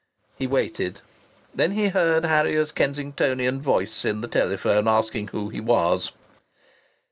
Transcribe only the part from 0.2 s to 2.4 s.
He waited. Then he heard